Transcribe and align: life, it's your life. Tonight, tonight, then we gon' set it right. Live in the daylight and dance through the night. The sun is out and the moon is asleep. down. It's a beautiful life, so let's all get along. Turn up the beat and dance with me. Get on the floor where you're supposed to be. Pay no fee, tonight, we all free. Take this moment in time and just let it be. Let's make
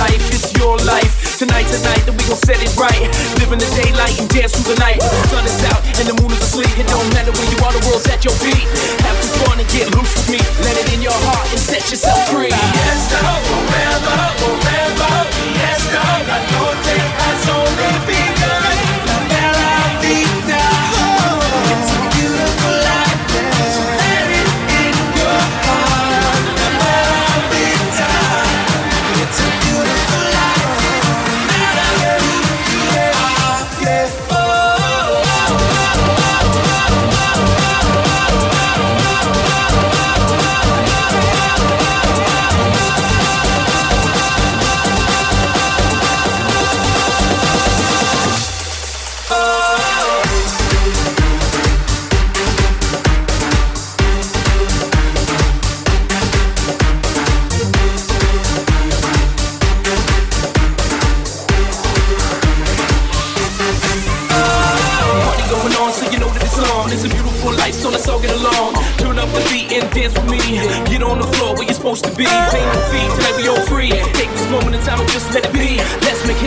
life, 0.00 0.24
it's 0.32 0.48
your 0.56 0.76
life. 0.88 1.12
Tonight, 1.36 1.68
tonight, 1.68 2.02
then 2.08 2.16
we 2.16 2.24
gon' 2.24 2.40
set 2.40 2.60
it 2.60 2.72
right. 2.76 3.00
Live 3.40 3.52
in 3.52 3.60
the 3.60 3.70
daylight 3.76 4.16
and 4.20 4.28
dance 4.28 4.56
through 4.56 4.72
the 4.72 4.78
night. 4.80 5.00
The 5.00 5.20
sun 5.28 5.44
is 5.44 5.60
out 5.68 5.80
and 6.00 6.06
the 6.08 6.16
moon 6.20 6.32
is 6.32 6.40
asleep. 6.40 6.72
down. 66.90 66.98
It's 66.98 67.04
a 67.04 67.08
beautiful 67.08 67.52
life, 67.52 67.74
so 67.74 67.90
let's 67.90 68.08
all 68.08 68.20
get 68.20 68.34
along. 68.34 68.74
Turn 68.98 69.18
up 69.18 69.28
the 69.30 69.40
beat 69.50 69.72
and 69.72 69.90
dance 69.94 70.14
with 70.14 70.30
me. 70.30 70.40
Get 70.90 71.02
on 71.02 71.18
the 71.18 71.26
floor 71.38 71.54
where 71.54 71.64
you're 71.64 71.74
supposed 71.74 72.04
to 72.04 72.10
be. 72.14 72.24
Pay 72.24 72.64
no 72.64 72.80
fee, 72.90 73.06
tonight, 73.14 73.36
we 73.36 73.48
all 73.48 73.62
free. 73.66 73.90
Take 74.14 74.30
this 74.30 74.48
moment 74.50 74.74
in 74.74 74.82
time 74.82 75.00
and 75.00 75.08
just 75.10 75.32
let 75.32 75.44
it 75.46 75.52
be. 75.52 75.78
Let's 76.02 76.26
make 76.26 76.38